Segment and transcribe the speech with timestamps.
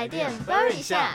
[0.00, 1.10] 台电 Burn 一下。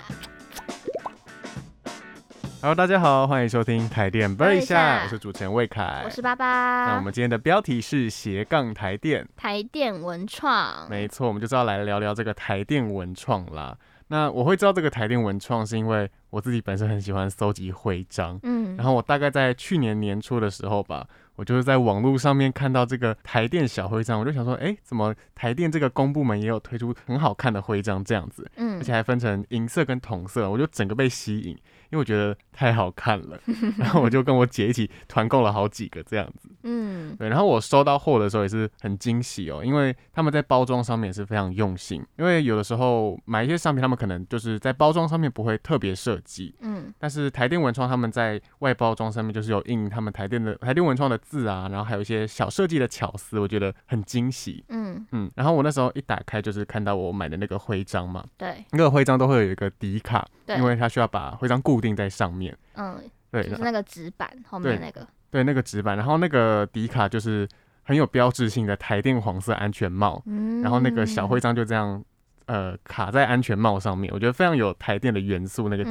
[2.61, 6.03] Hello，大家好，欢迎收听台电 r 一一下下，我是主持人魏凯。
[6.05, 7.01] 我是爸那我。
[7.01, 13.75] 们今天的标题是斜杠台电，台电文创，没错，我们就是要来聊聊这个台电文创啦。
[14.09, 33.39] 那我会知道这个台电文创，是因为我自己本身很喜欢搜集徽章，嗯，然后我大概在去年年初的时候吧，我就是在网络上面看到这个台电小徽章，我就想说，哎，怎么台电这个公部门也有推出很好看的徽章这样子，嗯而且还分成银色跟铜色，我就整个被吸引，因为我觉得太好看了，
[33.77, 36.49] 然后我就跟我姐一起团购了好几个这样子。
[36.63, 42.03] 嗯对，然后我收到货的时候也是很惊喜哦，因为他们在包装上面也是非常用心。
[42.17, 54.63] 因为有的时候买一些商品，他们可能就是在包装上面不会特别设计，嗯但是台电文创他们在外包装上面就是有印他们台电的台电文创的字啊，然后还有一些小设计的巧思，我觉得很惊喜。
[54.69, 58.63] 嗯，嗯，然后我那时候一打开就是看到我买的那个徽章嘛，对。
[58.71, 62.55] 那个徽章都会有一个底卡，对，因为它需要把徽章固定在上面。
[62.75, 67.47] 嗯，对，就是那个纸板后面那个，对，那个纸板，然后那个底卡就是
[67.83, 72.03] 很有标志性的台电黄色安全帽，嗯，然后那个小徽章就这样
[72.45, 75.85] 呃卡在安全帽上面，我觉得非常有台电的元素，那个。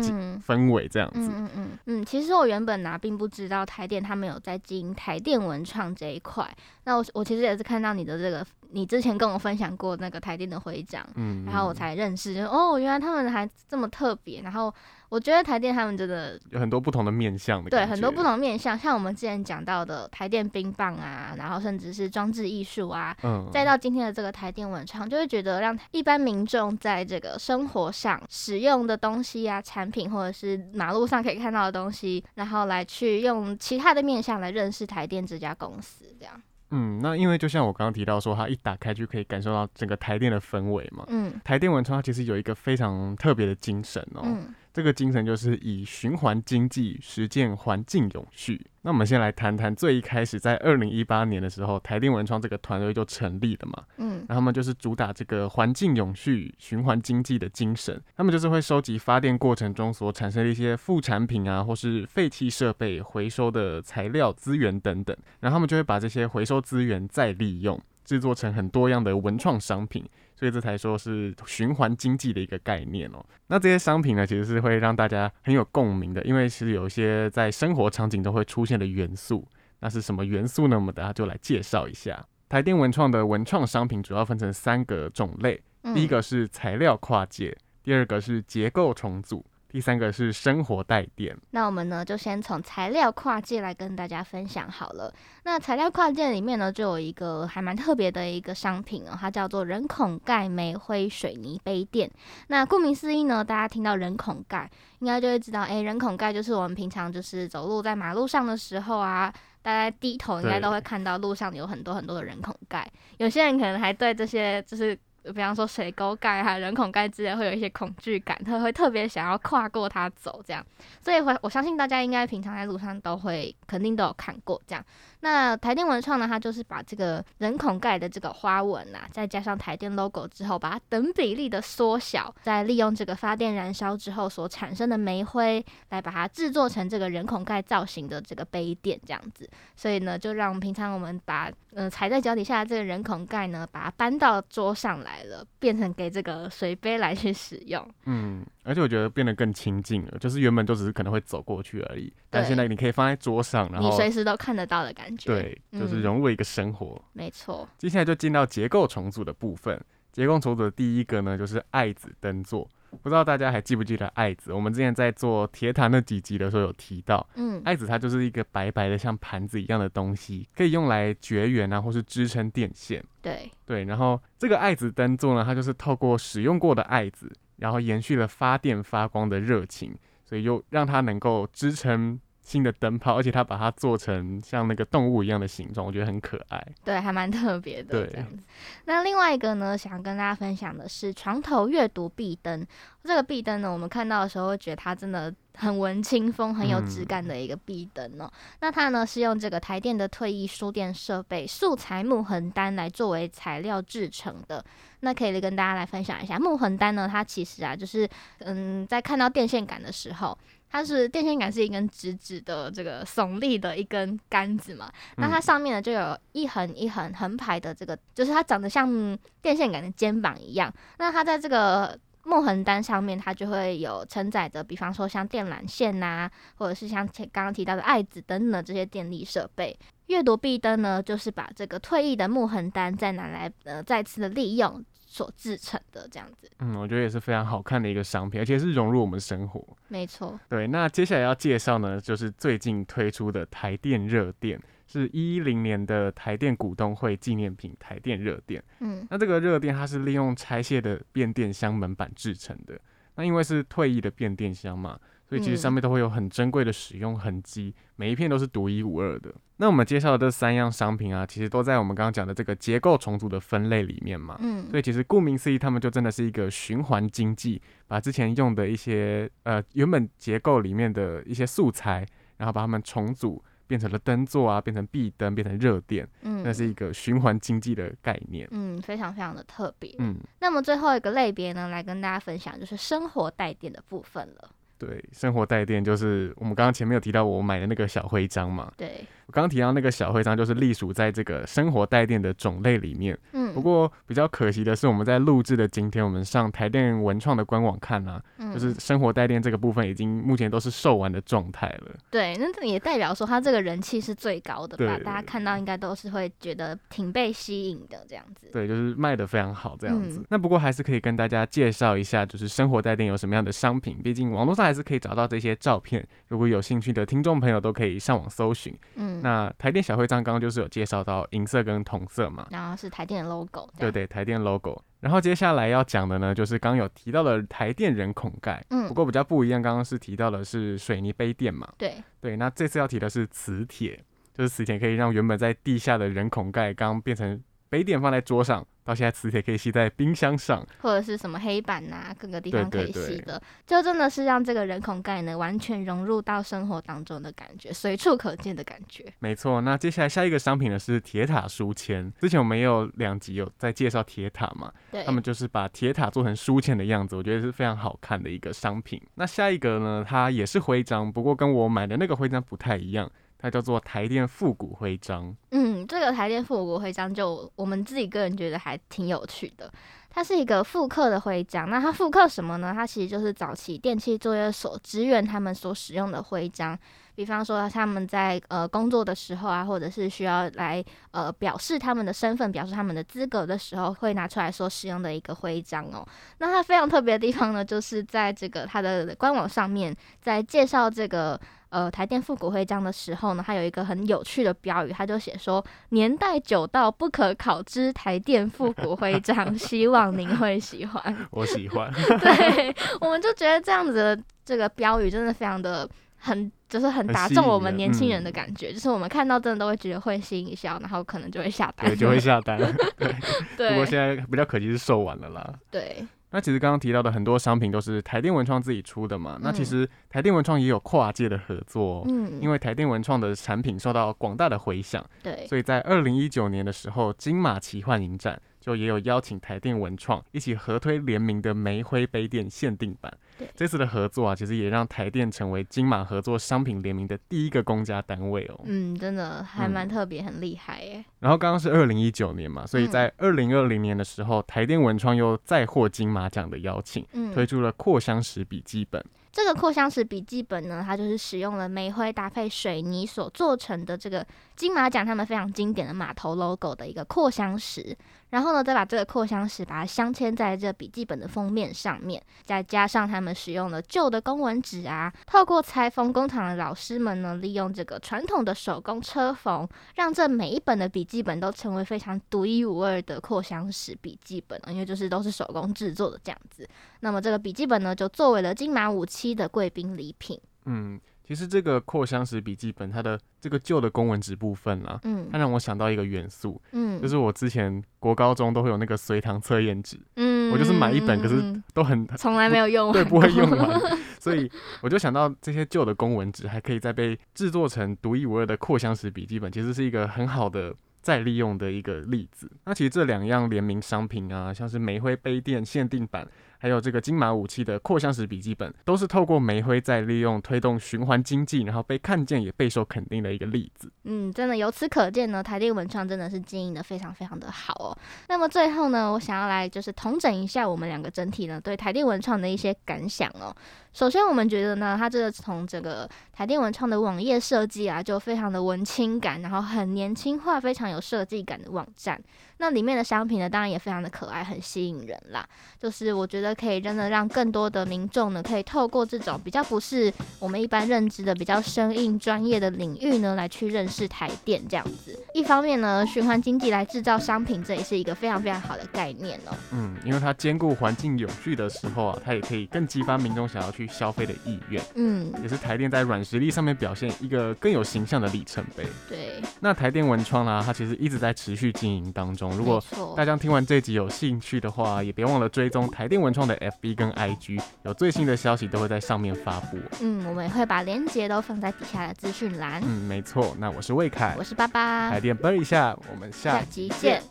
[0.47, 1.21] 氛围这样子。
[1.21, 6.49] 嗯嗯嗯嗯，其实我原本呢、并不知道台电他们有在经营台电文创这一块。
[6.85, 14.43] 那我我其实也是看到你的这个，你之前跟我分享过那个台电的徽章，嗯，然后我才认识，就哦，原来他们还这么特别。
[14.43, 14.73] 然后
[15.09, 18.25] 我觉得台电他们真的有很多不同的面向的，对很多不。
[18.25, 36.35] 同面向，像我们之前讲到的台电冰棒啊，然后甚至是装置艺术啊，嗯，再到今天的这个台电文创，就会觉得让一般民众在这个生活上使用的东西啊、产品，或者是马路上可以看到的东西，然后来去用其他的面向来认识台电这家公司，这样。
[36.75, 41.05] 嗯，那因为就像我刚刚提到说，它一打开就可以感受到整个台电的氛围嘛。
[41.09, 48.61] 嗯台电文创它其实有一个非常特别的精神哦，嗯这个精神就是以循环经济实践环境永续。
[48.83, 53.85] 那我们先来谈谈最一开始在二零一八年的时候，台电文创这个团队就成立了嘛。
[53.99, 58.03] 嗯然后他们就是主打这个环境永续、循环经济的精神。
[58.17, 70.05] 他们就是会收集发电过程中所产生的一些副产品啊，或是废弃设备、回收的材料资源等等，然后他们就会把这些回收资源再利用，制作成很多样的文创商品。
[70.37, 73.25] 所以这才说是循环经济的一个概念哦。
[73.47, 79.47] 那这些商品呢，其实是会让大家很有共鸣的，因为其实有一些在生活场景都会出现的元素。
[79.79, 80.77] 那是什么元素呢？
[80.77, 82.25] 我们等下就来介绍一下。
[82.49, 85.63] 台电文创的文创商品主要分成三个种类，
[85.95, 89.45] 第一个是材料跨界，第二个是结构重组，
[89.75, 91.37] 第三个是生活带电。
[91.51, 95.13] 那我们呢，就先从材料跨界来跟大家分享好了。
[95.43, 102.09] 那材料跨界里面呢，就有一个还蛮特别的一个商品哦，它叫做人孔盖煤灰水泥杯垫。
[102.47, 104.71] 那顾名思义呢，大家听到人孔盖，
[105.01, 109.35] 应该就会知道，诶，人孔盖就是我们平常就是走路在马路上的时候啊。
[109.61, 112.87] 大家低头应该都会看到路上有很多很多的人孔盖，
[113.17, 120.65] 有些人可能还对这些就是比方说水沟盖啊、人孔盖之类会有一些恐惧感，他会特别想要跨过它走这样。
[121.01, 124.85] 所以会我相信大家应该平常在路上都会肯定都有看过这样。
[125.25, 139.49] 那台电文创呢，它就是把这个人孔盖的这个花纹啊，再加上台电 logo 之后，把它等比例的缩小，再利用这个发电燃烧之后所产生的煤灰，来把它制作成这个人孔盖造型的这个杯垫这样子。
[139.75, 147.83] 所以呢，就让平常我们把嗯、呃踩在脚底下的这个人孔盖呢，把它搬到桌上来了，变成给这个水杯来去使用。
[148.05, 157.01] 嗯，而且我觉得变得更亲近了，就是原本就只是可能会走过去而已，但对现在你可以放在桌上，然后你随时都看得到的感觉。，对，就是嗯融入一个生活。
[157.13, 157.69] 没错。
[157.79, 159.81] 接下来就进到结构重组的部分。
[160.13, 162.69] 结构重组的第一个呢，就是爱子灯座。
[163.03, 164.53] 不知道大家还记不记得爱子？
[164.53, 173.05] 我们之前在做铁塔那几集的时候有提到，嗯爱子它就是一个白白的像盘子一样的东西，可以用来绝缘啊，或是支撑电线。
[173.21, 186.65] 对，对，然后这个爱子灯座呢，它就是透过使用过的爱子，然后延续了发电发光的热情，所以又让它能够支撑新的灯泡，而且它把它做成像那个动物一样的形状，我觉得很可爱。
[186.85, 188.45] 对，还蛮特别的对这样子。
[188.85, 192.65] 那另外一个呢，想跟大家分享的是床头阅读壁灯。
[193.03, 198.31] 这个壁灯呢，我们看到的时候会觉得它真的很文青风、很有质嗯感的一个壁灯哦。
[198.61, 204.65] 那它呢是用这个台电的退役输电设备素材木横单来作为材料制成的。
[205.01, 208.09] 那可以跟大家来分享一下，木横单呢，它其实啊，就是
[208.39, 210.39] 嗯，在看到电线杆的时候，
[210.75, 220.75] 它是电线杆是一根直直的这个耸立的一根杆子嘛，那它上面呢就有一横一横横排的这个，就是它长得像电线杆的肩膀一样。
[220.99, 229.79] 那它在这个木横单上面它就会有承载着，比方说像电缆线呐、或者是像前刚刚提到的爱子等等的这些电力设备。
[230.09, 234.85] 阅读壁灯呢，就是把这个退役的木横单再拿来呃再次的利用
[235.15, 236.51] 所制成的这样子。
[236.59, 239.65] 嗯，我觉得也是非常好看的一个商品，而且是融入我们生活。
[239.87, 248.61] 没错，对，那接下来要介绍呢，就是最近推出的台电热电，是一零年的台电股东会纪念品台电热电。
[248.81, 252.77] 嗯那这个热电它是利用拆卸的变电箱门板制成的。
[253.15, 254.99] 那因为是退役的变电箱嘛，
[255.35, 259.35] 所以其实上面都会有很珍贵的使用痕迹，每一片都是独一无二的。
[259.57, 264.37] 那我们介绍的这三样商品啊，其实都在我们刚刚讲的这个结构重组的分类里面嘛。
[264.41, 278.47] 嗯所以其实顾名思义，他们就真的是一个循环经济，把之前用的一些呃原本结构里面的一些素材，然后把它们重组，变成了灯座啊，变成壁灯，变成热电，嗯，那是一个循环经济的概念。
[278.53, 279.93] 嗯非常非常的特别。
[279.99, 284.51] 嗯，那么最后一个类别呢，来跟大家分享就是生活带电的部分了。
[284.87, 293.19] 对，生活带电就是我们刚刚前面有提到我买的那个小徽章嘛，对，我刚刚提到那个小徽章就是隶属在这个生活带电的种类里面。
[293.33, 301.95] 嗯，不过比较可惜的是，我们在录制的今天，我们上台电文创的官网看啊，嗯就是生活带电这个部分已经目前都是售完的状态了。
[302.11, 304.99] 对，那这也代表说它这个人气是最高的吧？
[305.05, 308.49] 大家看到应该都是会觉得挺被吸引的这样子。
[308.53, 310.19] 对，就是卖的非常好这样子。
[310.19, 313.99] 嗯那不过还是可以跟大家介绍一下，就是生活带电有什么样的商品。
[314.03, 318.77] 毕竟网络上还是可以找到这些照片，如果有兴趣的听众朋友都可以上网搜寻。
[318.97, 323.44] 嗯，那台电小徽章刚刚就是有介绍到银色跟铜色嘛，然后是台电的 logo，
[323.79, 324.83] 对对，台电 logo。
[325.01, 328.89] 然后接下来要讲的呢，就是刚刚有提到的台电人孔盖，嗯。
[328.89, 334.03] 不过比较不一样，刚刚是提到的是水泥杯垫嘛，对，对，那这次要提的是磁铁，
[334.33, 337.39] 就是磁铁可以让原本在地下的人孔盖，刚刚变成
[337.75, 340.65] 杯垫放在桌上，到现在磁铁可以吸在冰箱上。
[340.81, 349.13] 或者是什么黑板呐、各个地方可以吸的，就真的是让这个人孔盖呢完全融入到生活当中的感觉，随处可见的感觉。
[349.19, 352.13] 没错，那接下来下一个商品呢是铁塔书签。
[352.21, 359.03] 之前我们也有两集有在介绍铁塔嘛，对，他们就是把铁塔做成书签的样子，我觉得是非常好看的一个商品。
[359.17, 363.11] 那下一个呢，它也是徽章，不过跟我买的那个徽章不太一样，
[363.45, 365.37] 它叫做台电复古徽章。
[365.51, 369.71] 嗯，这个台电复古徽章就我们自己个人觉得还挺有趣的。
[370.09, 372.73] 它是一个复刻的徽章，那它复刻什么呢？
[372.75, 376.79] 它其实就是早期电器作业所支援他们所使用的徽章，
[377.15, 386.07] 比方说他们在呃工作的时候啊，或者是需要来呃表示他们的身份、表示他们的资格的时候，会拿出来所使用的一个徽章哦。
[386.39, 391.39] 那它非常特别的地方呢，就是在这个它的官网上面，在介绍这个
[391.75, 401.03] 呃台电复古徽章的时候呢，它有一个很有趣的标语，它就写说年代久到不可考之台电复古徽章， 希望您会喜欢。
[401.33, 405.89] 我喜欢，对，我们就觉得这样子的这个标语真的非常的
[406.19, 412.57] 很，就是很打中我们年轻人的感觉，就是我们看到真的都会觉得会心一笑，然后可能就会下单，对，就会下单。
[413.57, 415.53] 对不过现在比较可惜是售完了啦。
[415.71, 422.05] 对，那其实刚刚提到的很多商品都是台电文创自己出的嘛，那其嗯实台电文创也有跨界的合作、哦。
[422.09, 433.47] 嗯，因为台电文创的产品受到广大的回响，对，所以在二零一九年的时候，金马奇幻影展就也有邀请台电文创一起合推联名的煤灰杯垫限定版对。
[433.55, 438.59] 这次的合作啊，其实也让台电成为金马合作商品联名的第一个公家单位哦。
[438.65, 441.05] 嗯，真的还蛮特别，很厉害耶。
[441.21, 449.05] 然后刚刚是二零一九年嘛，所以在二零二零年的时候，台电文创又再获金马奖的邀请，嗯，推出了扩香石笔记本。
[449.35, 454.25] 这个扩香石笔记本呢，它就是使用了煤灰搭配水泥所做成的这个
[454.55, 457.97] 金马奖他们非常经典的码头 logo 的一个扩香石，
[458.31, 476.69] 然后呢，再把这个扩香石把它镶嵌在这笔记本的封面上面，再加上他们使用了旧的公文纸啊，透过裁缝工厂的老师们呢，利用这个传统的手工车缝，让这每一本的笔记本都成为非常独一无二的扩香石笔记本，因为就是都是手工制作的这样子。
[477.05, 480.41] 那么这个笔记本呢，就作为了金马五期的贵宾礼品。
[480.65, 493.81] 嗯，其实这个扩香石笔记本，它的这个旧的公文纸部分啊，嗯它让我想到一个元素，嗯，就是我之前国高中都会有那个随堂测验纸，嗯我就是买一本可是都很嗯从来没有用完对，不会用 完，
[494.19, 502.51] 所以我就想到这些旧的公文纸还可以再被制作成独一无二的扩香石笔记本，其实是一个很好的再利用的一个例子。
[502.65, 506.27] 那其实这两样联名商品啊，像是煤灰杯垫限定版，
[506.65, 513.93] 还有这个金马武器的扩香石笔记本，都是透过煤灰再利用推动循环经济，然后被看见也备受肯定的一个例子。
[514.05, 517.99] 嗯，真的由此可见呢，台电文创真的是经营的非常非常的好哦。
[518.31, 523.55] 那么最后呢，我想要来就是统整一下我们两个整体呢对台电文创的一些感想哦。
[523.93, 532.21] 首先，我们觉得呢，它这个从整个台电文创的网页设计啊，就非常的文青感，然后很年轻化，非常有设计感的网站。
[532.59, 535.47] 那里面的商品呢，当然也非常的可爱，很吸引人啦。
[535.79, 545.19] 就是我觉得可以真的让更多的民众呢，可以透过这种比较不是我们一般认知的比较生硬专业的领域呢，来去认识台电这样子。
[545.35, 549.57] 一方面呢，循环经济来制造商品，这也是一个非常非常好的概念哦。
[549.73, 554.83] 嗯，因为它兼顾环境永续的时候啊，它也可以更激发民众想要去消费的意愿。
[554.95, 558.85] 嗯，也是台电在软实力上面表现一个更有形象的里程碑。
[559.09, 562.51] 对，那台电文创啦，它其实一直在持续经营当中。
[562.57, 562.83] 如果
[563.17, 569.79] 大家听完这集有兴趣的话，也别忘了追踪台电文创的 FB 跟 IG，有最新的消息都会在上面发布。
[570.01, 572.83] 嗯，我们也会把链接都放在底下的资讯栏。
[572.85, 573.57] 嗯，没错。
[573.59, 575.11] 那我是魏凯，我是爸爸。
[575.11, 577.23] 来电啵一下，我们下集见。